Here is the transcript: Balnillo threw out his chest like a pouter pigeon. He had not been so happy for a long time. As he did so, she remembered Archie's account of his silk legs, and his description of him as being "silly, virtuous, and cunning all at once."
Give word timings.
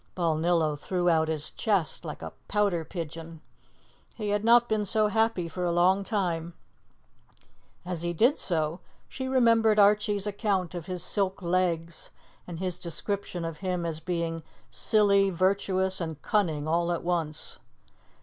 Balnillo 0.15 0.75
threw 0.75 1.09
out 1.11 1.27
his 1.27 1.51
chest 1.51 2.03
like 2.03 2.23
a 2.23 2.33
pouter 2.47 2.83
pigeon. 2.83 3.39
He 4.15 4.29
had 4.29 4.43
not 4.43 4.67
been 4.67 4.83
so 4.83 5.09
happy 5.09 5.47
for 5.47 5.63
a 5.63 5.71
long 5.71 6.03
time. 6.03 6.55
As 7.85 8.01
he 8.01 8.11
did 8.11 8.39
so, 8.39 8.79
she 9.07 9.27
remembered 9.27 9.77
Archie's 9.77 10.25
account 10.25 10.73
of 10.73 10.87
his 10.87 11.03
silk 11.03 11.43
legs, 11.43 12.09
and 12.47 12.57
his 12.57 12.79
description 12.79 13.45
of 13.45 13.57
him 13.57 13.85
as 13.85 13.99
being 13.99 14.41
"silly, 14.71 15.29
virtuous, 15.29 16.01
and 16.01 16.19
cunning 16.23 16.67
all 16.67 16.91
at 16.91 17.03
once." 17.03 17.59